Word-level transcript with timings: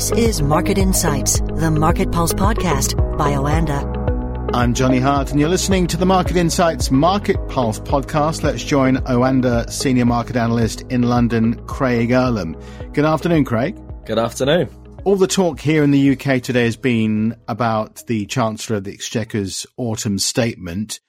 This 0.00 0.12
is 0.12 0.40
Market 0.40 0.78
Insights, 0.78 1.40
the 1.40 1.70
Market 1.70 2.10
Pulse 2.10 2.32
podcast 2.32 2.96
by 3.18 3.32
Oanda. 3.32 4.50
I'm 4.54 4.72
Johnny 4.72 4.98
Hart, 4.98 5.30
and 5.30 5.38
you're 5.38 5.50
listening 5.50 5.86
to 5.88 5.98
the 5.98 6.06
Market 6.06 6.38
Insights 6.38 6.90
Market 6.90 7.36
Pulse 7.50 7.80
podcast. 7.80 8.42
Let's 8.42 8.64
join 8.64 8.96
Oanda 8.96 9.70
senior 9.70 10.06
market 10.06 10.36
analyst 10.36 10.80
in 10.88 11.02
London, 11.02 11.62
Craig 11.66 12.08
Erlam. 12.08 12.58
Good 12.94 13.04
afternoon, 13.04 13.44
Craig. 13.44 13.78
Good 14.06 14.18
afternoon. 14.18 14.70
All 15.04 15.16
the 15.16 15.26
talk 15.26 15.60
here 15.60 15.84
in 15.84 15.90
the 15.90 16.12
UK 16.12 16.40
today 16.40 16.64
has 16.64 16.78
been 16.78 17.36
about 17.46 18.06
the 18.06 18.24
Chancellor 18.24 18.76
of 18.76 18.84
the 18.84 18.94
Exchequer's 18.94 19.66
autumn 19.76 20.18
statement. 20.18 21.00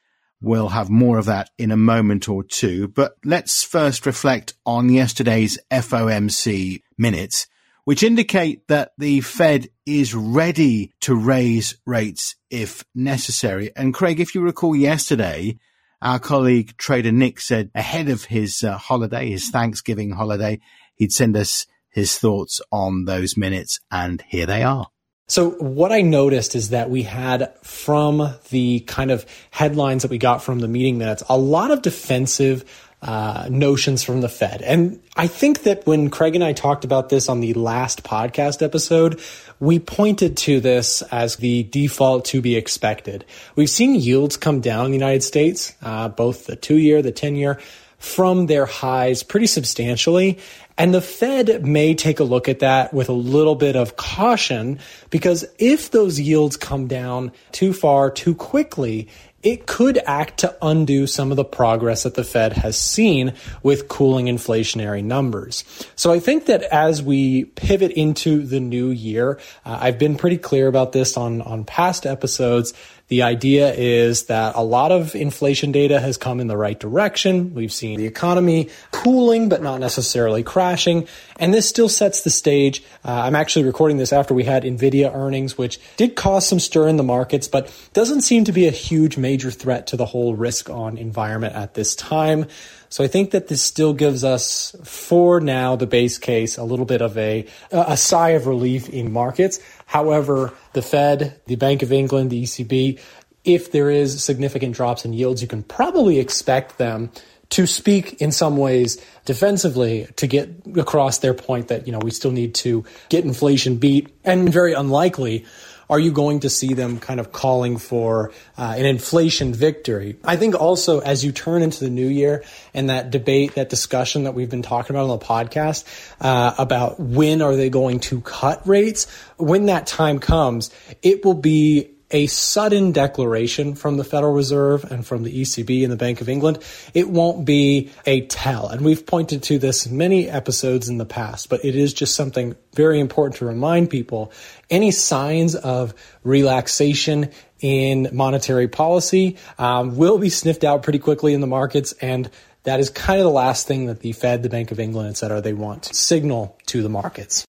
We'll 0.42 0.68
have 0.68 0.90
more 0.90 1.18
of 1.18 1.28
that 1.28 1.50
in 1.58 1.72
a 1.72 1.78
moment 1.78 2.28
or 2.28 2.44
two, 2.44 2.90
but 2.90 3.14
let's 3.24 3.64
first 3.64 4.06
reflect 4.06 4.54
on 4.66 4.90
yesterday's 4.90 5.58
FOMC 5.72 6.82
minutes 6.98 7.48
which 7.86 8.04
indicate 8.04 8.68
that 8.68 8.92
the 8.98 9.22
Fed 9.22 9.70
is 9.86 10.14
ready 10.14 10.94
to 11.02 11.16
raise 11.16 11.78
rates 11.86 12.36
if 12.50 12.84
necessary. 12.94 13.72
And 13.76 13.94
Craig, 13.94 14.20
if 14.20 14.36
you 14.36 14.42
recall 14.42 14.76
yesterday, 14.76 15.58
our 16.02 16.20
colleague 16.20 16.76
trader 16.78 17.12
Nick 17.12 17.40
said 17.40 17.72
ahead 17.76 18.10
of 18.10 18.26
his 18.26 18.64
uh, 18.64 18.78
holiday, 18.78 19.30
his 19.30 19.50
Thanksgiving 19.50 20.12
holiday, 20.12 20.60
he'd 20.96 21.12
send 21.12 21.36
us 21.38 21.66
his 21.90 22.18
thoughts 22.18 22.62
on 22.72 23.06
those 23.06 23.38
minutes. 23.38 23.80
And 23.92 24.24
here 24.28 24.46
they 24.46 24.64
are. 24.64 24.88
So 25.28 25.52
what 25.52 25.94
I 25.94 26.02
noticed 26.02 26.56
is 26.56 26.72
that 26.72 26.90
we 26.90 27.04
had 27.04 27.54
from 27.64 28.36
the 28.50 28.82
kind 28.82 29.12
of 29.12 29.26
headlines 29.50 30.02
that 30.02 30.12
we 30.12 30.18
got 30.18 30.44
from 30.44 30.60
the 30.60 30.68
meeting 30.68 30.98
minutes, 30.98 31.24
a 31.30 31.38
lot 31.38 31.72
of 31.72 31.82
defensive 31.82 32.91
uh, 33.02 33.48
notions 33.50 34.04
from 34.04 34.22
the 34.22 34.30
Fed. 34.30 34.62
And 34.62 35.02
I 35.16 35.28
think 35.28 35.64
that 35.64 35.86
when 35.88 36.10
Craig 36.10 36.36
and 36.36 36.44
I 36.44 36.54
talked 36.54 36.86
about 36.86 37.10
this 37.10 37.30
on 37.30 37.40
the 37.40 37.54
last 37.54 38.04
podcast 38.04 38.62
episode, 38.62 39.20
we 39.60 39.80
pointed 39.80 40.38
to 40.38 40.60
this 40.60 41.02
as 41.04 41.38
the 41.38 41.64
default 41.64 42.26
to 42.26 42.42
be 42.42 42.56
expected. 42.56 43.26
We've 43.56 43.70
seen 43.70 43.96
yields 43.96 44.38
come 44.38 44.62
down 44.62 44.86
in 44.86 44.92
the 44.92 44.98
United 44.98 45.24
States, 45.24 45.74
uh, 45.82 46.10
both 46.10 46.46
the 46.46 46.56
two 46.56 46.78
year, 46.78 47.02
the 47.02 47.12
10 47.12 47.36
year, 47.36 47.60
from 47.98 48.48
their 48.48 48.66
highs 48.66 49.24
pretty 49.24 49.48
substantially. 49.48 50.40
And 50.78 50.94
the 50.94 51.02
Fed 51.02 51.66
may 51.66 51.94
take 51.94 52.20
a 52.20 52.24
look 52.24 52.50
at 52.50 52.60
that 52.60 52.94
with 52.94 53.10
a 53.10 53.14
little 53.14 53.54
bit 53.54 53.76
of 53.76 53.98
caution 53.98 54.80
because 55.12 55.46
if 55.60 55.92
those 55.92 56.20
yields 56.20 56.58
come 56.58 56.88
down 56.88 57.32
too 57.52 57.74
far 57.74 58.10
too 58.10 58.34
quickly, 58.34 59.08
it 59.44 59.66
could 59.66 60.00
act 60.06 60.40
to 60.40 60.56
undo 60.62 61.08
some 61.08 61.32
of 61.32 61.38
the 61.38 61.44
progress 61.44 62.04
that 62.04 62.16
the 62.16 62.24
Fed 62.24 62.54
has 62.54 62.78
seen 62.78 63.34
with 63.64 63.88
cooling 63.88 64.28
inflationary 64.28 65.04
numbers. 65.04 65.64
So 65.96 66.12
I 66.12 66.20
think 66.20 66.46
that 66.46 66.64
as 66.64 67.02
we 67.02 67.46
pivot 67.46 67.92
into 67.92 68.44
the 68.44 68.60
new 68.60 68.90
year, 68.90 69.40
uh, 69.66 69.80
I've 69.82 69.98
been 69.98 70.16
pretty 70.16 70.38
clear 70.38 70.68
about 70.68 70.92
this 70.92 71.18
on, 71.18 71.42
on 71.42 71.64
past 71.64 72.06
episodes 72.06 72.74
the 73.12 73.24
idea 73.24 73.74
is 73.74 74.28
that 74.28 74.56
a 74.56 74.64
lot 74.64 74.94
of 74.94 75.16
inflation 75.16 75.74
data 75.74 76.00
has 76.00 76.16
come 76.16 76.40
in 76.40 76.48
the 76.48 76.56
right 76.56 76.80
direction. 76.80 77.54
We've 77.54 77.74
seen 77.74 78.00
the 78.00 78.06
economy 78.06 78.70
cooling, 78.92 79.50
but 79.50 79.62
not 79.62 79.82
necessarily 79.82 80.44
crashing. 80.44 81.10
And 81.38 81.54
this 81.54 81.68
still 81.68 81.90
sets 81.90 82.22
the 82.22 82.30
stage. 82.30 82.82
Uh, 83.04 83.24
I'm 83.24 83.36
actually 83.36 83.66
recording 83.66 83.98
this 83.98 84.14
after 84.14 84.34
we 84.34 84.46
had 84.46 84.64
NVIDIA 84.64 85.14
earnings, 85.14 85.58
which 85.58 85.78
did 85.98 86.16
cause 86.16 86.48
some 86.48 86.62
stir 86.62 86.88
in 86.88 86.96
the 86.96 87.04
markets, 87.04 87.50
but 87.50 87.70
doesn't 87.92 88.22
seem 88.22 88.46
to 88.46 88.54
be 88.54 88.66
a 88.66 88.72
huge 88.72 89.18
major 89.18 89.52
threat 89.52 89.88
to 89.88 89.98
the 89.98 90.06
whole 90.06 90.34
risk 90.34 90.70
on 90.70 90.98
environment 90.98 91.54
at 91.54 91.74
this 91.74 91.96
time. 91.96 92.46
So 92.88 93.06
I 93.06 93.08
think 93.08 93.32
that 93.32 93.48
this 93.48 93.62
still 93.62 93.94
gives 93.94 94.26
us, 94.26 94.76
for 94.84 95.40
now, 95.40 95.78
the 95.78 95.88
base 95.88 96.18
case, 96.18 96.58
a 96.58 96.64
little 96.64 96.86
bit 96.86 97.02
of 97.02 97.18
a, 97.18 97.46
a 97.72 97.96
sigh 97.96 98.32
of 98.32 98.48
relief 98.48 98.90
in 98.90 99.14
markets. 99.14 99.62
However, 99.92 100.54
the 100.72 100.82
Fed, 100.82 101.42
the 101.48 101.58
Bank 101.58 101.84
of 101.84 101.92
England, 101.92 102.30
the 102.30 102.44
ECB, 102.44 102.98
if 103.44 103.74
there 103.74 103.90
is 103.90 104.24
significant 104.24 104.74
drops 104.74 105.04
in 105.04 105.12
yields, 105.12 105.42
you 105.42 105.50
can 105.50 105.64
probably 105.64 106.18
expect 106.18 106.78
them 106.78 107.12
to 107.50 107.68
speak 107.68 108.22
in 108.22 108.32
some 108.32 108.56
ways 108.56 109.04
defensively 109.26 110.08
to 110.16 110.28
get 110.28 110.50
across 110.78 111.18
their 111.18 111.34
point 111.34 111.68
that, 111.68 111.88
you 111.88 111.92
know, 111.92 112.00
we 112.00 112.10
still 112.10 112.32
need 112.32 112.56
to 112.56 112.86
get 113.10 113.26
inflation 113.26 113.76
beat 113.76 114.08
and 114.24 114.48
very 114.48 114.72
unlikely 114.72 115.46
are 115.92 116.00
you 116.00 116.12
going 116.12 116.40
to 116.40 116.50
see 116.50 116.74
them 116.74 117.00
kind 117.00 117.20
of 117.20 117.34
calling 117.34 117.78
for 117.78 118.32
uh, 118.58 118.74
an 118.78 118.86
inflation 118.86 119.54
victory? 119.54 120.18
I 120.24 120.38
think 120.38 120.56
also 120.56 121.02
as 121.02 121.24
you 121.26 121.34
turn 121.34 121.62
into 121.62 121.82
the 121.84 121.90
new 121.90 122.08
year 122.08 122.46
and 122.74 122.90
that 122.90 123.12
debate, 123.12 123.56
that 123.56 123.70
discussion 123.70 124.24
that 124.24 124.34
we've 124.34 124.50
been 124.50 124.62
talking 124.62 124.96
about 124.96 125.10
on 125.10 125.20
the 125.20 125.26
podcast 125.26 125.84
uh, 126.22 126.56
about 126.58 126.98
when 126.98 127.42
are 127.42 127.58
they 127.58 127.70
going 127.70 128.00
to 128.00 128.22
cut 128.22 128.66
rates, 128.66 129.06
when 129.36 129.66
that 129.66 129.86
time 129.86 130.20
comes, 130.20 130.72
it 131.04 131.26
will 131.26 131.34
be 131.34 131.90
a 132.12 132.28
sudden 132.28 132.92
declaration 132.92 133.76
from 133.76 133.98
the 133.98 134.04
Federal 134.04 134.34
Reserve 134.34 134.84
and 134.92 135.06
from 135.06 135.24
the 135.24 135.42
ECB 135.42 135.84
and 135.84 135.92
the 135.92 135.98
Bank 135.98 136.22
of 136.22 136.30
England, 136.30 136.60
it 136.94 137.10
won't 137.10 137.46
be 137.46 137.92
a 138.06 138.22
tell. 138.28 138.68
And 138.68 138.82
we've 138.82 139.06
pointed 139.06 139.44
to 139.44 139.58
this 139.58 139.86
in 139.86 139.98
many 139.98 140.30
episodes 140.30 140.90
in 140.90 140.98
the 140.98 141.06
past, 141.06 141.50
but 141.50 141.64
it 141.66 141.76
is 141.76 141.94
just 141.94 142.16
something 142.16 142.56
very 142.74 143.00
important 143.00 143.38
to 143.38 143.46
remind 143.46 143.90
people. 143.90 144.32
Any 144.70 144.92
signs 144.92 145.56
of 145.56 145.94
relaxation 146.24 147.32
in 147.60 148.10
monetary 148.12 148.68
policy 148.68 149.38
um, 149.58 149.96
will 149.98 150.18
be 150.18 150.30
sniffed 150.30 150.64
out 150.64 150.84
pretty 150.84 151.00
quickly 151.00 151.34
in 151.34 151.42
the 151.42 151.48
markets 151.48 151.94
and 151.94 152.30
that 152.64 152.80
is 152.80 152.90
kind 152.90 153.20
of 153.20 153.24
the 153.26 153.32
last 153.32 153.68
thing 153.68 153.88
that 153.88 154.02
the 154.02 154.12
Fed, 154.12 154.44
the 154.44 154.50
Bank 154.50 154.72
of 154.72 154.80
England, 154.80 155.10
et 155.10 155.18
cetera, 155.18 155.42
they 155.42 155.54
want 155.54 155.84
to 155.84 155.94
signal 155.94 156.58
to 156.68 156.84
the 156.84 156.90
markets. 156.90 157.46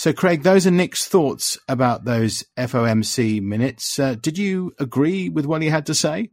So, 0.00 0.14
Craig, 0.14 0.44
those 0.44 0.66
are 0.66 0.70
Nick's 0.70 1.06
thoughts 1.06 1.58
about 1.68 2.06
those 2.06 2.42
FOMC 2.56 3.42
minutes. 3.42 3.98
Uh, 3.98 4.14
did 4.14 4.38
you 4.38 4.72
agree 4.78 5.28
with 5.28 5.44
what 5.44 5.60
he 5.60 5.68
had 5.68 5.84
to 5.84 5.94
say? 5.94 6.30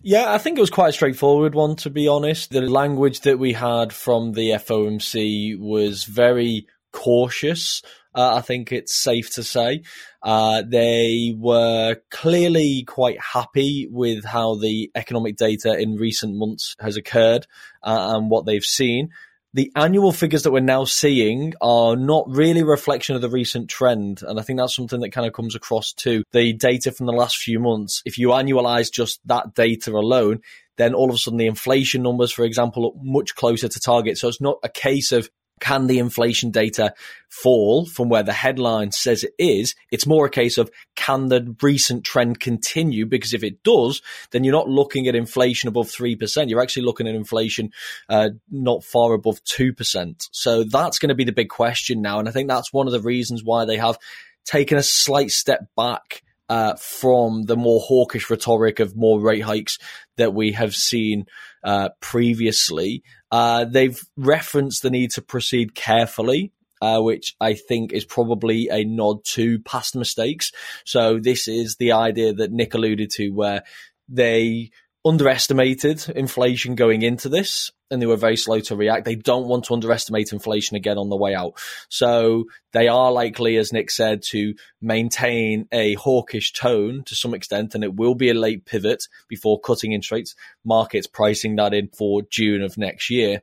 Yeah, 0.00 0.32
I 0.32 0.38
think 0.38 0.56
it 0.56 0.62
was 0.62 0.70
quite 0.70 0.88
a 0.88 0.92
straightforward 0.92 1.54
one, 1.54 1.76
to 1.76 1.90
be 1.90 2.08
honest. 2.08 2.48
The 2.48 2.62
language 2.62 3.20
that 3.20 3.38
we 3.38 3.52
had 3.52 3.92
from 3.92 4.32
the 4.32 4.52
FOMC 4.52 5.58
was 5.58 6.04
very 6.04 6.66
cautious. 6.92 7.82
Uh, 8.14 8.36
I 8.36 8.40
think 8.40 8.72
it's 8.72 8.98
safe 8.98 9.34
to 9.34 9.44
say. 9.44 9.82
Uh, 10.22 10.62
they 10.66 11.34
were 11.36 11.96
clearly 12.10 12.84
quite 12.84 13.20
happy 13.20 13.86
with 13.90 14.24
how 14.24 14.54
the 14.54 14.90
economic 14.94 15.36
data 15.36 15.78
in 15.78 15.96
recent 15.96 16.36
months 16.36 16.74
has 16.80 16.96
occurred 16.96 17.46
uh, 17.82 18.14
and 18.16 18.30
what 18.30 18.46
they've 18.46 18.64
seen 18.64 19.10
the 19.52 19.72
annual 19.74 20.12
figures 20.12 20.44
that 20.44 20.52
we're 20.52 20.60
now 20.60 20.84
seeing 20.84 21.54
are 21.60 21.96
not 21.96 22.24
really 22.28 22.60
a 22.60 22.66
reflection 22.66 23.16
of 23.16 23.22
the 23.22 23.28
recent 23.28 23.68
trend. 23.68 24.22
And 24.22 24.38
I 24.38 24.42
think 24.42 24.58
that's 24.58 24.74
something 24.74 25.00
that 25.00 25.10
kind 25.10 25.26
of 25.26 25.32
comes 25.32 25.54
across 25.54 25.92
to 25.94 26.22
the 26.32 26.52
data 26.52 26.92
from 26.92 27.06
the 27.06 27.12
last 27.12 27.38
few 27.38 27.58
months. 27.58 28.02
If 28.04 28.16
you 28.18 28.28
annualize 28.28 28.92
just 28.92 29.20
that 29.26 29.54
data 29.54 29.90
alone, 29.90 30.40
then 30.76 30.94
all 30.94 31.08
of 31.08 31.16
a 31.16 31.18
sudden 31.18 31.38
the 31.38 31.46
inflation 31.46 32.02
numbers, 32.02 32.30
for 32.30 32.44
example, 32.44 32.84
look 32.84 32.94
much 33.02 33.34
closer 33.34 33.68
to 33.68 33.80
target. 33.80 34.18
So 34.18 34.28
it's 34.28 34.40
not 34.40 34.58
a 34.62 34.68
case 34.68 35.10
of 35.12 35.28
can 35.60 35.86
the 35.86 35.98
inflation 35.98 36.50
data 36.50 36.94
fall 37.28 37.86
from 37.86 38.08
where 38.08 38.22
the 38.22 38.32
headline 38.32 38.90
says 38.92 39.22
it 39.22 39.34
is? 39.38 39.74
It's 39.90 40.06
more 40.06 40.26
a 40.26 40.30
case 40.30 40.58
of 40.58 40.70
can 40.96 41.28
the 41.28 41.54
recent 41.62 42.04
trend 42.04 42.40
continue? 42.40 43.06
Because 43.06 43.34
if 43.34 43.44
it 43.44 43.62
does, 43.62 44.02
then 44.32 44.42
you're 44.42 44.52
not 44.52 44.68
looking 44.68 45.06
at 45.06 45.14
inflation 45.14 45.68
above 45.68 45.86
3%. 45.86 46.48
You're 46.48 46.62
actually 46.62 46.84
looking 46.84 47.06
at 47.06 47.14
inflation 47.14 47.70
uh, 48.08 48.30
not 48.50 48.82
far 48.82 49.12
above 49.12 49.42
2%. 49.44 50.28
So 50.32 50.64
that's 50.64 50.98
going 50.98 51.10
to 51.10 51.14
be 51.14 51.24
the 51.24 51.32
big 51.32 51.48
question 51.48 52.02
now. 52.02 52.18
And 52.18 52.28
I 52.28 52.32
think 52.32 52.48
that's 52.48 52.72
one 52.72 52.86
of 52.86 52.92
the 52.92 53.00
reasons 53.00 53.44
why 53.44 53.64
they 53.64 53.76
have 53.76 53.98
taken 54.44 54.78
a 54.78 54.82
slight 54.82 55.30
step 55.30 55.66
back 55.76 56.22
uh, 56.48 56.74
from 56.74 57.44
the 57.44 57.56
more 57.56 57.80
hawkish 57.80 58.28
rhetoric 58.28 58.80
of 58.80 58.96
more 58.96 59.20
rate 59.20 59.42
hikes 59.42 59.78
that 60.20 60.32
we 60.32 60.52
have 60.52 60.74
seen 60.74 61.26
uh, 61.64 61.90
previously. 62.00 63.02
Uh, 63.30 63.64
they've 63.64 64.00
referenced 64.16 64.82
the 64.82 64.90
need 64.90 65.10
to 65.12 65.22
proceed 65.22 65.74
carefully. 65.74 66.52
Uh, 66.82 66.98
which 66.98 67.36
I 67.38 67.52
think 67.52 67.92
is 67.92 68.06
probably 68.06 68.70
a 68.70 68.84
nod 68.84 69.22
to 69.34 69.58
past 69.58 69.94
mistakes. 69.94 70.50
So 70.86 71.18
this 71.18 71.46
is 71.46 71.76
the 71.76 71.92
idea 71.92 72.32
that 72.32 72.52
Nick 72.52 72.72
alluded 72.72 73.10
to, 73.16 73.28
where 73.28 73.64
they 74.08 74.70
underestimated 75.04 76.08
inflation 76.08 76.76
going 76.76 77.02
into 77.02 77.28
this 77.28 77.70
and 77.90 78.00
they 78.00 78.06
were 78.06 78.16
very 78.16 78.36
slow 78.36 78.60
to 78.60 78.76
react. 78.76 79.04
They 79.04 79.16
don't 79.16 79.48
want 79.48 79.64
to 79.64 79.74
underestimate 79.74 80.32
inflation 80.32 80.76
again 80.76 80.98
on 80.98 81.08
the 81.08 81.16
way 81.16 81.34
out. 81.34 81.54
So 81.88 82.44
they 82.72 82.88
are 82.88 83.10
likely, 83.10 83.56
as 83.56 83.72
Nick 83.72 83.90
said, 83.90 84.22
to 84.30 84.54
maintain 84.80 85.66
a 85.72 85.94
hawkish 85.94 86.52
tone 86.52 87.02
to 87.06 87.14
some 87.14 87.34
extent, 87.34 87.74
and 87.74 87.82
it 87.82 87.94
will 87.94 88.14
be 88.14 88.30
a 88.30 88.34
late 88.34 88.64
pivot 88.64 89.04
before 89.28 89.60
cutting 89.60 89.92
interest 89.92 90.12
rates. 90.12 90.34
Markets 90.64 91.06
pricing 91.06 91.56
that 91.56 91.74
in 91.74 91.88
for 91.88 92.22
June 92.22 92.62
of 92.62 92.78
next 92.78 93.10
year. 93.10 93.42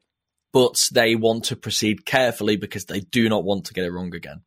But 0.53 0.89
they 0.91 1.15
want 1.15 1.44
to 1.45 1.55
proceed 1.55 2.05
carefully 2.05 2.55
because 2.55 2.85
they 2.85 3.01
do 3.01 3.29
not 3.29 3.44
want 3.44 3.65
to 3.65 3.73
get 3.73 3.85
it 3.85 3.91
wrong 3.91 4.15
again. 4.15 4.41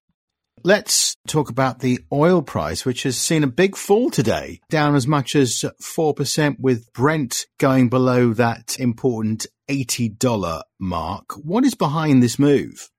Let's 0.62 1.16
talk 1.26 1.48
about 1.48 1.78
the 1.78 2.00
oil 2.12 2.42
price, 2.42 2.84
which 2.84 3.04
has 3.04 3.16
seen 3.16 3.42
a 3.42 3.46
big 3.46 3.76
fall 3.76 4.10
today, 4.10 4.60
down 4.68 4.94
as 4.94 5.06
much 5.06 5.34
as 5.34 5.64
4%, 5.82 6.60
with 6.60 6.92
Brent 6.92 7.46
going 7.58 7.88
below 7.88 8.34
that 8.34 8.78
important 8.78 9.46
$80 9.68 10.62
mark. 10.78 11.32
What 11.36 11.64
is 11.64 11.74
behind 11.74 12.22
this 12.22 12.38
move? 12.38 12.90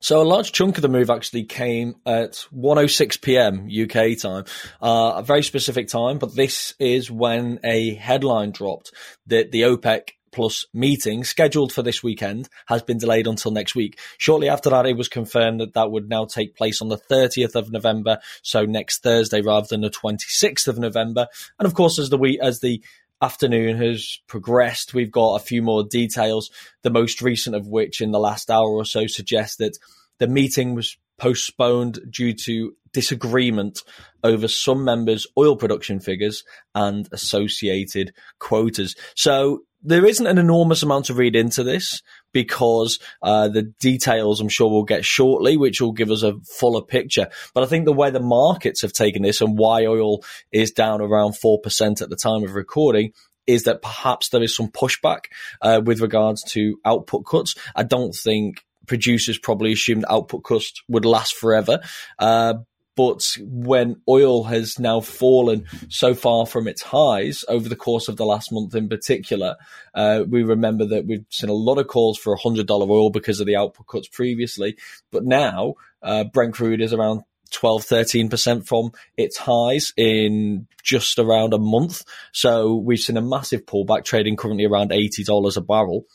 So 0.00 0.20
a 0.20 0.24
large 0.24 0.52
chunk 0.52 0.76
of 0.78 0.82
the 0.82 0.88
move 0.88 1.08
actually 1.08 1.44
came 1.44 1.94
at 2.04 2.44
1:06 2.52 3.20
p.m. 3.22 3.66
UK 3.66 4.18
time, 4.18 4.44
uh, 4.82 5.14
a 5.16 5.22
very 5.22 5.42
specific 5.42 5.88
time. 5.88 6.18
But 6.18 6.34
this 6.34 6.74
is 6.78 7.10
when 7.10 7.60
a 7.64 7.94
headline 7.94 8.50
dropped 8.50 8.92
that 9.26 9.52
the 9.52 9.62
OPEC 9.62 10.10
plus 10.36 10.66
meeting 10.74 11.24
scheduled 11.24 11.72
for 11.72 11.82
this 11.82 12.02
weekend 12.02 12.46
has 12.66 12.82
been 12.82 12.98
delayed 12.98 13.26
until 13.26 13.50
next 13.50 13.74
week. 13.74 13.98
Shortly 14.18 14.50
after 14.50 14.68
that, 14.68 14.84
it 14.84 14.94
was 14.94 15.08
confirmed 15.08 15.60
that 15.60 15.72
that 15.72 15.90
would 15.90 16.10
now 16.10 16.26
take 16.26 16.54
place 16.54 16.82
on 16.82 16.88
the 16.88 16.98
30th 16.98 17.54
of 17.54 17.72
November, 17.72 18.18
so 18.42 18.66
next 18.66 19.02
Thursday 19.02 19.40
rather 19.40 19.66
than 19.66 19.80
the 19.80 19.88
26th 19.88 20.68
of 20.68 20.78
November. 20.78 21.26
And 21.58 21.66
of 21.66 21.72
course, 21.72 21.98
as 21.98 22.10
the 22.10 22.18
week 22.18 22.38
as 22.42 22.60
the 22.60 22.84
afternoon 23.22 23.78
has 23.78 24.20
progressed, 24.26 24.92
we've 24.92 25.10
got 25.10 25.36
a 25.36 25.44
few 25.44 25.62
more 25.62 25.84
details. 25.84 26.50
The 26.82 26.90
most 26.90 27.22
recent 27.22 27.56
of 27.56 27.66
which, 27.66 28.02
in 28.02 28.10
the 28.10 28.20
last 28.20 28.50
hour 28.50 28.68
or 28.68 28.84
so, 28.84 29.06
suggests 29.06 29.56
that 29.56 29.78
the 30.18 30.28
meeting 30.28 30.74
was 30.74 30.98
postponed 31.18 31.98
due 32.10 32.32
to 32.32 32.74
disagreement 32.92 33.80
over 34.24 34.48
some 34.48 34.84
members' 34.84 35.26
oil 35.38 35.56
production 35.56 36.00
figures 36.00 36.44
and 36.74 37.08
associated 37.12 38.12
quotas. 38.38 38.96
So 39.14 39.62
there 39.82 40.04
isn't 40.04 40.26
an 40.26 40.38
enormous 40.38 40.82
amount 40.82 41.04
to 41.06 41.14
read 41.14 41.36
into 41.36 41.62
this 41.62 42.02
because 42.32 42.98
uh, 43.22 43.48
the 43.48 43.62
details 43.62 44.40
I'm 44.40 44.48
sure 44.48 44.70
we'll 44.70 44.82
get 44.82 45.04
shortly, 45.04 45.56
which 45.56 45.80
will 45.80 45.92
give 45.92 46.10
us 46.10 46.22
a 46.22 46.38
fuller 46.58 46.82
picture. 46.82 47.28
But 47.54 47.62
I 47.62 47.66
think 47.66 47.84
the 47.84 47.92
way 47.92 48.10
the 48.10 48.20
markets 48.20 48.82
have 48.82 48.92
taken 48.92 49.22
this 49.22 49.40
and 49.40 49.56
why 49.56 49.86
oil 49.86 50.24
is 50.50 50.72
down 50.72 51.00
around 51.00 51.32
4% 51.32 52.02
at 52.02 52.10
the 52.10 52.16
time 52.16 52.42
of 52.42 52.54
recording 52.54 53.12
is 53.46 53.62
that 53.64 53.80
perhaps 53.80 54.30
there 54.30 54.42
is 54.42 54.56
some 54.56 54.68
pushback 54.68 55.26
uh, 55.62 55.80
with 55.84 56.00
regards 56.00 56.42
to 56.42 56.78
output 56.84 57.24
cuts. 57.24 57.54
I 57.74 57.84
don't 57.84 58.14
think 58.14 58.65
producers 58.86 59.38
probably 59.38 59.72
assumed 59.72 60.04
output 60.08 60.44
cuts 60.44 60.82
would 60.88 61.04
last 61.04 61.36
forever. 61.36 61.80
Uh, 62.18 62.54
but 62.96 63.36
when 63.40 64.00
oil 64.08 64.44
has 64.44 64.78
now 64.78 65.00
fallen 65.00 65.66
so 65.90 66.14
far 66.14 66.46
from 66.46 66.66
its 66.66 66.80
highs 66.80 67.44
over 67.46 67.68
the 67.68 67.76
course 67.76 68.08
of 68.08 68.16
the 68.16 68.24
last 68.24 68.50
month 68.50 68.74
in 68.74 68.88
particular, 68.88 69.56
uh, 69.94 70.24
we 70.26 70.42
remember 70.42 70.86
that 70.86 71.06
we've 71.06 71.26
seen 71.30 71.50
a 71.50 71.54
lot 71.54 71.78
of 71.78 71.88
calls 71.88 72.18
for 72.18 72.34
$100 72.36 72.68
oil 72.88 73.10
because 73.10 73.38
of 73.38 73.46
the 73.46 73.56
output 73.56 73.86
cuts 73.86 74.08
previously. 74.08 74.76
But 75.12 75.24
now 75.24 75.74
uh, 76.02 76.24
Brent 76.24 76.54
crude 76.54 76.80
is 76.80 76.94
around 76.94 77.22
12, 77.50 77.84
13% 77.84 78.66
from 78.66 78.92
its 79.16 79.36
highs 79.36 79.92
in 79.96 80.66
just 80.82 81.18
around 81.18 81.52
a 81.52 81.58
month. 81.58 82.02
So 82.32 82.76
we've 82.76 82.98
seen 82.98 83.18
a 83.18 83.22
massive 83.22 83.66
pullback 83.66 84.04
trading 84.04 84.36
currently 84.36 84.64
around 84.64 84.90
$80 84.90 85.56
a 85.56 85.60
barrel. 85.60 86.06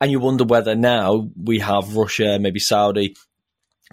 And 0.00 0.10
you 0.10 0.20
wonder 0.20 0.44
whether 0.44 0.74
now 0.74 1.28
we 1.42 1.58
have 1.58 1.96
Russia, 1.96 2.38
maybe 2.38 2.60
Saudi, 2.60 3.16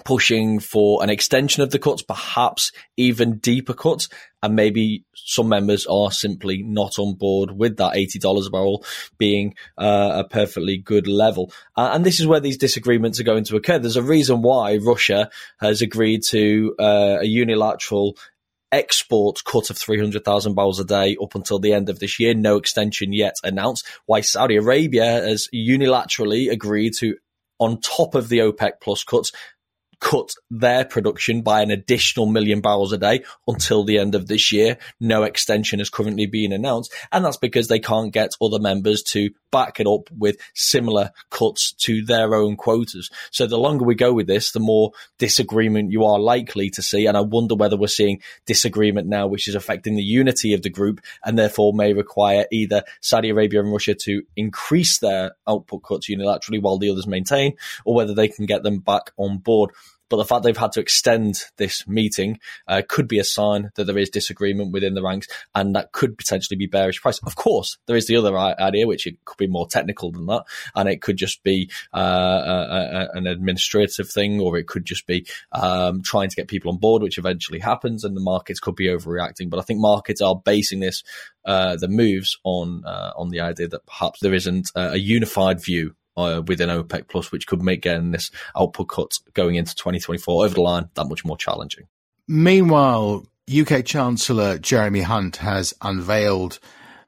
pushing 0.03 0.59
for 0.59 1.01
an 1.03 1.09
extension 1.09 1.63
of 1.63 1.71
the 1.71 1.79
cuts, 1.79 2.01
perhaps 2.01 2.71
even 2.97 3.37
deeper 3.37 3.73
cuts, 3.73 4.09
and 4.43 4.55
maybe 4.55 5.05
some 5.15 5.47
members 5.47 5.85
are 5.87 6.11
simply 6.11 6.61
not 6.61 6.99
on 6.99 7.15
board 7.15 7.51
with 7.51 7.77
that 7.77 7.93
$80 7.93 8.45
a 8.45 8.49
barrel 8.49 8.85
being 9.17 9.55
uh, 9.77 10.23
a 10.23 10.27
perfectly 10.27 10.77
good 10.77 11.07
level. 11.07 11.51
Uh, 11.77 11.91
and 11.93 12.05
this 12.05 12.19
is 12.19 12.27
where 12.27 12.41
these 12.41 12.57
disagreements 12.57 13.19
are 13.19 13.23
going 13.23 13.45
to 13.45 13.55
occur. 13.55 13.79
There's 13.79 13.95
a 13.95 14.03
reason 14.03 14.41
why 14.41 14.77
Russia 14.77 15.29
has 15.59 15.81
agreed 15.81 16.23
to 16.29 16.75
uh, 16.77 17.17
a 17.21 17.25
unilateral 17.25 18.17
export 18.71 19.43
cut 19.45 19.69
of 19.69 19.77
300,000 19.77 20.53
barrels 20.53 20.79
a 20.79 20.85
day 20.85 21.15
up 21.21 21.35
until 21.35 21.59
the 21.59 21.73
end 21.73 21.89
of 21.89 21.99
this 21.99 22.19
year. 22.19 22.33
No 22.33 22.57
extension 22.57 23.13
yet 23.13 23.35
announced. 23.43 23.85
Why 24.05 24.21
Saudi 24.21 24.55
Arabia 24.57 25.05
has 25.05 25.47
unilaterally 25.53 26.51
agreed 26.51 26.93
to 26.99 27.15
on 27.59 27.79
top 27.79 28.15
of 28.15 28.29
the 28.29 28.39
OPEC 28.39 28.73
plus 28.81 29.03
cuts, 29.03 29.31
cut 29.99 30.33
their 30.49 30.85
production 30.85 31.41
by 31.41 31.61
an 31.61 31.71
additional 31.71 32.25
million 32.25 32.61
barrels 32.61 32.91
a 32.91 32.97
day 32.97 33.23
until 33.47 33.83
the 33.83 33.97
end 33.97 34.15
of 34.15 34.27
this 34.27 34.51
year. 34.51 34.77
No 34.99 35.23
extension 35.23 35.79
has 35.79 35.89
currently 35.89 36.25
been 36.25 36.51
announced. 36.51 36.93
And 37.11 37.23
that's 37.23 37.37
because 37.37 37.67
they 37.67 37.79
can't 37.79 38.13
get 38.13 38.31
other 38.41 38.59
members 38.59 39.03
to 39.03 39.29
back 39.51 39.79
it 39.79 39.87
up 39.87 40.09
with 40.11 40.37
similar 40.53 41.11
cuts 41.29 41.71
to 41.73 42.03
their 42.03 42.35
own 42.35 42.57
quotas. 42.57 43.09
So 43.31 43.47
the 43.47 43.57
longer 43.57 43.85
we 43.85 43.95
go 43.95 44.13
with 44.13 44.27
this, 44.27 44.51
the 44.51 44.59
more 44.59 44.91
disagreement 45.17 45.91
you 45.91 46.03
are 46.03 46.19
likely 46.19 46.69
to 46.71 46.81
see. 46.81 47.05
And 47.05 47.15
I 47.15 47.21
wonder 47.21 47.55
whether 47.55 47.77
we're 47.77 47.87
seeing 47.87 48.21
disagreement 48.45 49.07
now, 49.07 49.27
which 49.27 49.47
is 49.47 49.55
affecting 49.55 49.95
the 49.95 50.03
unity 50.03 50.53
of 50.53 50.61
the 50.61 50.69
group 50.69 51.01
and 51.23 51.39
therefore 51.39 51.73
may 51.73 51.93
require 51.93 52.45
either 52.51 52.83
Saudi 53.01 53.29
Arabia 53.29 53.61
and 53.61 53.71
Russia 53.71 53.95
to 53.95 54.23
increase 54.35 54.99
their 54.99 55.31
output 55.47 55.83
cuts 55.83 56.09
unilaterally 56.09 56.61
while 56.61 56.77
the 56.77 56.89
others 56.89 57.07
maintain, 57.07 57.55
or 57.85 57.95
whether 57.95 58.13
they 58.13 58.27
can 58.27 58.45
get 58.45 58.63
them 58.63 58.79
back 58.79 59.11
on 59.17 59.37
board. 59.37 59.71
But 60.09 60.17
the 60.17 60.25
fact 60.25 60.43
they've 60.43 60.55
had 60.55 60.71
to 60.73 60.79
extend 60.79 61.43
this 61.57 61.87
meeting 61.87 62.39
uh, 62.67 62.81
could 62.87 63.07
be 63.07 63.19
a 63.19 63.23
sign 63.23 63.71
that 63.75 63.85
there 63.85 63.97
is 63.97 64.09
disagreement 64.09 64.71
within 64.71 64.93
the 64.93 65.03
ranks, 65.03 65.27
and 65.53 65.75
that 65.75 65.91
could 65.91 66.17
potentially 66.17 66.57
be 66.57 66.67
bearish 66.67 67.01
price. 67.01 67.19
Of 67.19 67.35
course, 67.35 67.77
there 67.87 67.95
is 67.95 68.07
the 68.07 68.17
other 68.17 68.37
idea, 68.37 68.87
which 68.87 69.07
it 69.07 69.23
could 69.25 69.37
be 69.37 69.47
more 69.47 69.67
technical 69.67 70.11
than 70.11 70.25
that, 70.27 70.43
and 70.75 70.87
it 70.89 71.01
could 71.01 71.17
just 71.17 71.43
be 71.43 71.69
uh, 71.93 71.99
a, 71.99 73.09
a, 73.13 73.17
an 73.17 73.27
administrative 73.27 74.09
thing, 74.09 74.39
or 74.39 74.57
it 74.57 74.67
could 74.67 74.85
just 74.85 75.07
be 75.07 75.25
um, 75.51 76.01
trying 76.03 76.29
to 76.29 76.35
get 76.35 76.47
people 76.47 76.71
on 76.71 76.77
board, 76.77 77.01
which 77.01 77.17
eventually 77.17 77.59
happens, 77.59 78.03
and 78.03 78.15
the 78.15 78.21
markets 78.21 78.59
could 78.59 78.75
be 78.75 78.87
overreacting. 78.87 79.49
But 79.49 79.59
I 79.59 79.63
think 79.63 79.79
markets 79.79 80.21
are 80.21 80.35
basing 80.35 80.79
this 80.79 81.03
uh, 81.45 81.75
the 81.77 81.87
moves 81.87 82.37
on 82.43 82.83
uh, 82.85 83.11
on 83.15 83.29
the 83.29 83.41
idea 83.41 83.67
that 83.67 83.85
perhaps 83.85 84.19
there 84.19 84.33
isn't 84.33 84.71
a 84.75 84.97
unified 84.97 85.63
view 85.63 85.95
uh, 86.17 86.41
within 86.45 86.69
OPEC 86.69 87.07
Plus, 87.07 87.31
which 87.31 87.47
could 87.47 87.61
make 87.61 87.81
getting 87.81 88.11
this 88.11 88.31
output 88.57 88.89
cut 88.89 89.11
going 89.33 89.55
into 89.55 89.75
2024 89.75 90.45
over 90.45 90.53
the 90.53 90.61
line 90.61 90.89
that 90.95 91.07
much 91.07 91.25
more 91.25 91.37
challenging. 91.37 91.87
Meanwhile, 92.27 93.25
UK 93.49 93.85
Chancellor 93.85 94.57
Jeremy 94.57 95.01
Hunt 95.01 95.37
has 95.37 95.73
unveiled 95.81 96.59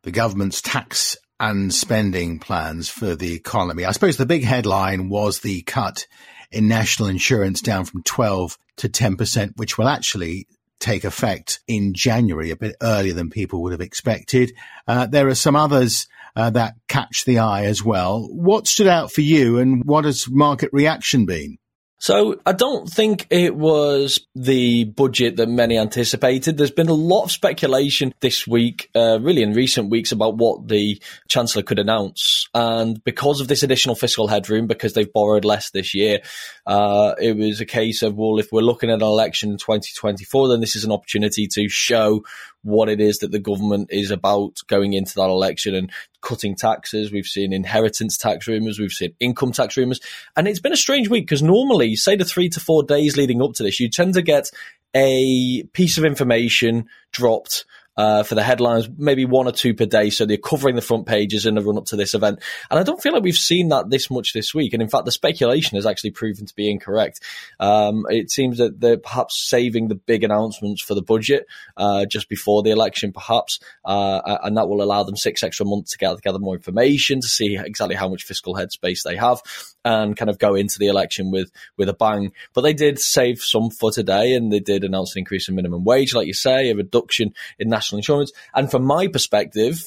the 0.04 0.12
government's 0.12 0.62
tax 0.62 1.18
and 1.39 1.74
spending 1.74 2.39
plans 2.39 2.89
for 2.89 3.15
the 3.15 3.33
economy. 3.33 3.86
I 3.86 3.92
suppose 3.92 4.18
the 4.18 4.25
big 4.25 4.44
headline 4.44 5.10
was 5.10 5.39
the 5.39 5.62
cut 5.63 6.07
in 6.51 6.68
national 6.68 7.10
insurance 7.10 7.62
down 7.62 7.86
from 7.86 8.03
12 8.03 8.57
to 8.77 8.89
10%, 8.89 9.57
which 9.57 9.77
will 9.77 9.88
actually 9.88 10.48
take 10.80 11.03
effect 11.03 11.60
in 11.68 11.94
January, 11.94 12.51
a 12.51 12.56
bit 12.56 12.75
earlier 12.81 13.13
than 13.13 13.30
people 13.30 13.63
would 13.63 13.71
have 13.71 13.81
expected. 13.81 14.53
Uh, 14.88 15.07
there 15.07 15.27
are 15.27 15.36
some 15.36 15.56
others 15.56 16.07
uh, 16.38 16.51
that 16.51 16.75
catch 16.88 17.25
the 17.25 17.39
eye 17.39 17.66
as 17.66 17.84
well. 17.84 18.28
What 18.31 18.68
stood 18.68 18.88
out 18.88 19.12
for 19.12 19.22
you 19.22 19.57
and 19.57 19.84
what 19.84 20.06
has 20.06 20.30
market 20.30 20.69
reaction 20.72 21.25
been? 21.25 21.57
So 22.00 22.39
I 22.45 22.51
don't 22.51 22.88
think 22.88 23.25
it 23.31 23.56
was 23.56 24.20
the 24.36 24.84
budget 24.84 25.38
that 25.38 25.50
many 25.50 25.79
anticipated. 25.79 26.56
There's 26.56 26.70
been 26.70 26.89
a 26.89 26.94
lot 26.94 27.24
of 27.24 27.32
speculation 27.32 28.13
this 28.20 28.46
week, 28.46 28.91
uh, 28.94 29.20
really 29.20 29.41
in 29.41 29.53
recent 29.53 29.89
weeks, 29.89 30.12
about 30.12 30.38
what 30.38 30.67
the 30.67 31.01
Chancellor 31.27 31.63
could 31.63 31.79
announce. 31.79 32.48
And 32.53 33.03
because 33.03 33.41
of 33.41 33.48
this 33.48 33.63
additional 33.63 33.96
fiscal 33.96 34.27
headroom, 34.27 34.67
because 34.67 34.94
they've 34.94 35.12
borrowed 35.12 35.44
less 35.44 35.72
this 35.72 35.96
year, 35.96 36.20
uh, 36.67 37.15
it 37.20 37.36
was 37.36 37.62
a 37.62 37.65
case 37.65 38.03
of, 38.03 38.15
well, 38.15 38.38
if 38.38 38.51
we're 38.51 38.62
looking 38.62 38.91
at 38.91 39.01
an 39.01 39.01
election 39.01 39.50
in 39.50 39.58
2024, 39.58 40.50
then 40.50 40.62
this 40.62 40.75
is 40.75 40.84
an 40.84 40.91
opportunity 40.91 41.48
to 41.48 41.67
show 41.67 42.24
what 42.67 42.89
it 42.89 43.00
is 43.00 43.19
that 43.19 43.31
the 43.31 43.39
government 43.39 43.88
is 43.91 44.12
about 44.12 44.57
going 44.67 44.91
into 44.91 45.15
that 45.15 45.29
election 45.29 45.74
and 45.74 45.89
cutting 46.21 46.53
taxes. 46.53 47.12
We've 47.12 47.25
seen 47.25 47.53
inheritance 47.53 48.17
tax 48.17 48.45
rumours, 48.45 48.77
we've 48.77 48.91
seen 48.91 49.13
income 49.21 49.53
tax 49.53 49.77
rumours. 49.77 50.01
And 50.36 50.50
it's 50.50 50.59
been 50.59 50.74
a 50.74 50.77
strange 50.77 51.09
week 51.09 51.24
because 51.24 51.41
normally, 51.41 51.95
say 51.95 52.17
the 52.17 52.25
three 52.25 52.50
to 52.50 52.59
four 52.59 52.83
days 52.83 53.15
leading 53.15 53.41
up 53.41 53.53
to 53.53 53.63
this, 53.63 53.79
you 53.79 53.89
tend 53.89 54.15
to 54.15 54.21
get 54.21 54.50
a 54.93 55.63
piece 55.74 55.97
of 55.97 56.03
information 56.03 56.88
dropped 57.12 57.65
uh, 57.98 58.24
for 58.24 58.36
the 58.36 58.44
headlines, 58.44 58.88
maybe 58.98 59.25
one 59.25 59.48
or 59.48 59.51
two 59.51 59.74
per 59.74 59.86
day. 59.86 60.10
So 60.10 60.25
they're 60.25 60.38
covering 60.38 60.75
the 60.75 60.82
front 60.82 61.08
pages 61.08 61.46
in 61.46 61.56
the 61.56 61.62
run 61.62 61.77
up 61.77 61.86
to 61.86 61.96
this 61.96 62.13
event. 62.13 62.39
And 62.70 62.80
I 62.80 62.84
don't 62.84 63.01
feel 63.01 63.13
like 63.13 63.24
we've 63.24 63.36
seen 63.36 63.70
that 63.70 63.89
this 63.89 64.12
much 64.12 64.34
this 64.34 64.54
week. 64.54 64.74
And 64.74 64.82
in 64.82 64.89
fact, 64.89 65.06
the 65.06 65.12
speculation 65.12 65.75
has 65.75 65.86
actually 65.86 66.12
proven 66.12 66.46
to 66.46 66.56
be 66.56 66.70
incorrect. 66.70 67.22
Um, 67.60 68.06
it 68.10 68.30
seems 68.30 68.60
that 68.60 68.80
they're 68.80 68.98
perhaps 68.98 69.48
saving 69.50 69.88
the 69.88 69.96
big 69.96 70.24
announcements 70.24 70.82
for 70.82 70.94
the 70.94 71.01
budget 71.01 71.48
uh, 71.75 72.06
just 72.06 72.30
before 72.30 72.63
the 72.63 72.72
election, 72.72 73.12
perhaps. 73.12 73.60
Uh, 73.84 74.38
and 74.44 74.58
that 74.58 74.68
will 74.68 74.84
allow 74.84 75.04
them 75.04 75.18
six 75.18 75.44
extra 75.44 75.66
months 75.66 75.92
to 75.92 75.98
gather, 75.98 76.20
gather 76.22 76.39
more 76.39 76.56
information 76.56 77.20
to 77.22 77.27
see 77.27 77.58
exactly 77.58 77.96
how 77.96 78.08
much 78.08 78.24
fiscal 78.24 78.56
headspace 78.56 79.04
they 79.04 79.16
have 79.16 79.42
and 79.84 80.18
kind 80.18 80.30
of 80.30 80.38
go 80.38 80.54
into 80.56 80.80
the 80.80 80.88
election 80.88 81.32
with 81.32 81.50
with 81.77 81.89
a 81.89 81.94
bang. 81.94 82.32
But 82.54 82.62
they 82.62 82.74
did 82.74 83.00
save 83.00 83.39
some 83.39 83.70
for 83.70 83.92
today, 83.92 84.34
and 84.34 84.51
they 84.51 84.60
did 84.60 84.84
announce 84.84 85.16
an 85.16 85.20
increase 85.20 85.48
in 85.48 85.56
minimum 85.56 85.84
wage, 85.84 86.13
like 86.13 86.27
you 86.27 86.34
say, 86.34 86.70
a 86.70 86.75
reduction 86.75 87.34
in 87.58 87.70
national 87.70 87.87
insurance. 87.96 88.32
And 88.53 88.70
from 88.70 88.84
my 88.84 89.08
perspective, 89.08 89.84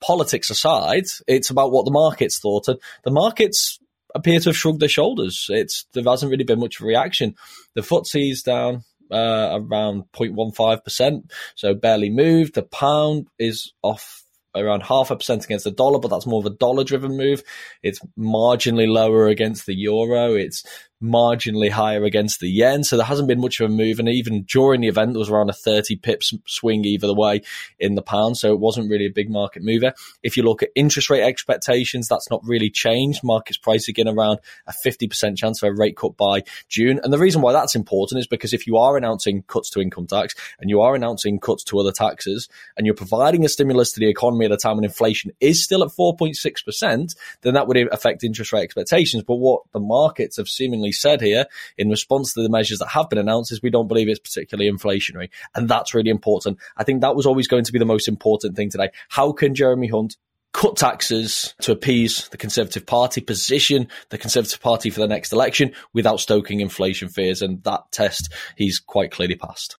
politics 0.00 0.50
aside, 0.50 1.04
it's 1.26 1.50
about 1.50 1.72
what 1.72 1.84
the 1.84 1.90
markets 1.90 2.38
thought, 2.38 2.68
and 2.68 2.78
the 3.04 3.10
markets 3.10 3.78
appear 4.14 4.40
to 4.40 4.50
have 4.50 4.56
shrugged 4.56 4.80
their 4.80 4.88
shoulders. 4.88 5.46
It's 5.48 5.86
there 5.94 6.04
hasn't 6.04 6.30
really 6.30 6.44
been 6.44 6.60
much 6.60 6.80
reaction. 6.80 7.34
The 7.74 7.82
FTSE's 7.82 8.42
down 8.42 8.84
uh, 9.10 9.60
around 9.60 10.04
0.15%, 10.12 11.30
so 11.54 11.74
barely 11.74 12.10
moved. 12.10 12.54
The 12.54 12.62
pound 12.62 13.28
is 13.38 13.72
off 13.82 14.24
around 14.54 14.82
half 14.82 15.10
a 15.10 15.16
percent 15.16 15.44
against 15.44 15.64
the 15.64 15.70
dollar, 15.70 15.98
but 15.98 16.08
that's 16.08 16.26
more 16.26 16.40
of 16.40 16.46
a 16.46 16.50
dollar 16.50 16.84
driven 16.84 17.16
move. 17.16 17.42
It's 17.82 18.00
marginally 18.18 18.88
lower 18.88 19.28
against 19.28 19.66
the 19.66 19.74
euro. 19.74 20.34
It's 20.34 20.64
marginally 21.02 21.70
higher 21.70 22.04
against 22.04 22.40
the 22.40 22.48
yen. 22.48 22.84
So 22.84 22.96
there 22.96 23.06
hasn't 23.06 23.28
been 23.28 23.40
much 23.40 23.60
of 23.60 23.70
a 23.70 23.72
move. 23.72 23.98
And 23.98 24.08
even 24.08 24.42
during 24.44 24.80
the 24.80 24.88
event, 24.88 25.12
there 25.12 25.18
was 25.18 25.30
around 25.30 25.50
a 25.50 25.54
30 25.54 25.96
pips 25.96 26.32
swing 26.46 26.84
either 26.84 27.12
way 27.12 27.42
in 27.78 27.94
the 27.94 28.02
pound. 28.02 28.36
So 28.36 28.52
it 28.52 28.60
wasn't 28.60 28.90
really 28.90 29.06
a 29.06 29.12
big 29.12 29.28
market 29.28 29.62
mover. 29.62 29.92
If 30.22 30.36
you 30.36 30.42
look 30.42 30.62
at 30.62 30.70
interest 30.74 31.10
rate 31.10 31.22
expectations, 31.22 32.08
that's 32.08 32.30
not 32.30 32.40
really 32.44 32.70
changed. 32.70 33.24
Markets 33.24 33.58
pricing 33.58 33.94
in 33.96 34.08
around 34.08 34.38
a 34.66 34.72
50% 34.86 35.36
chance 35.36 35.62
of 35.62 35.68
a 35.68 35.74
rate 35.74 35.96
cut 35.96 36.16
by 36.16 36.42
June. 36.68 37.00
And 37.02 37.12
the 37.12 37.18
reason 37.18 37.42
why 37.42 37.52
that's 37.52 37.74
important 37.74 38.20
is 38.20 38.26
because 38.26 38.52
if 38.52 38.66
you 38.66 38.76
are 38.76 38.96
announcing 38.96 39.42
cuts 39.42 39.70
to 39.70 39.80
income 39.80 40.06
tax 40.06 40.34
and 40.60 40.70
you 40.70 40.80
are 40.80 40.94
announcing 40.94 41.40
cuts 41.40 41.64
to 41.64 41.78
other 41.78 41.92
taxes 41.92 42.48
and 42.76 42.86
you're 42.86 42.94
providing 42.94 43.44
a 43.44 43.48
stimulus 43.48 43.92
to 43.92 44.00
the 44.00 44.08
economy 44.08 44.44
at 44.44 44.52
a 44.52 44.56
time 44.56 44.76
when 44.76 44.84
inflation 44.84 45.32
is 45.40 45.62
still 45.62 45.82
at 45.82 45.90
4.6%, 45.90 47.16
then 47.42 47.54
that 47.54 47.66
would 47.66 47.76
affect 47.92 48.24
interest 48.24 48.52
rate 48.52 48.62
expectations. 48.62 49.24
But 49.24 49.36
what 49.36 49.62
the 49.72 49.80
markets 49.80 50.36
have 50.36 50.48
seemingly 50.48 50.91
said 50.92 51.20
here 51.20 51.46
in 51.76 51.88
response 51.88 52.32
to 52.34 52.42
the 52.42 52.48
measures 52.48 52.78
that 52.78 52.88
have 52.88 53.08
been 53.08 53.18
announced 53.18 53.52
is 53.52 53.62
we 53.62 53.70
don't 53.70 53.88
believe 53.88 54.08
it's 54.08 54.18
particularly 54.18 54.70
inflationary. 54.70 55.30
And 55.54 55.68
that's 55.68 55.94
really 55.94 56.10
important. 56.10 56.58
I 56.76 56.84
think 56.84 57.00
that 57.00 57.16
was 57.16 57.26
always 57.26 57.48
going 57.48 57.64
to 57.64 57.72
be 57.72 57.78
the 57.78 57.84
most 57.84 58.08
important 58.08 58.56
thing 58.56 58.70
today. 58.70 58.90
How 59.08 59.32
can 59.32 59.54
Jeremy 59.54 59.88
Hunt 59.88 60.16
cut 60.52 60.76
taxes 60.76 61.54
to 61.62 61.72
appease 61.72 62.28
the 62.28 62.36
Conservative 62.36 62.86
Party, 62.86 63.20
position 63.20 63.88
the 64.10 64.18
Conservative 64.18 64.60
Party 64.60 64.90
for 64.90 65.00
the 65.00 65.08
next 65.08 65.32
election 65.32 65.72
without 65.92 66.20
stoking 66.20 66.60
inflation 66.60 67.08
fears. 67.08 67.42
And 67.42 67.62
that 67.64 67.90
test 67.90 68.32
he's 68.56 68.78
quite 68.78 69.10
clearly 69.10 69.36
passed. 69.36 69.76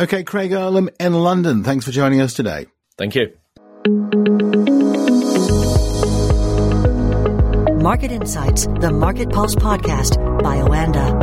Okay, 0.00 0.22
Craig 0.22 0.52
Erlam 0.52 0.88
in 1.00 1.14
London. 1.14 1.64
Thanks 1.64 1.84
for 1.84 1.90
joining 1.90 2.20
us 2.20 2.34
today. 2.34 2.66
Thank 2.96 3.14
you. 3.14 4.17
Market 7.88 8.12
Insights, 8.12 8.66
the 8.66 8.90
Market 8.90 9.30
Pulse 9.30 9.54
podcast 9.54 10.18
by 10.42 10.56
Oanda. 10.56 11.17